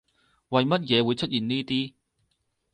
[0.49, 1.93] 為乜嘢會出現呢啲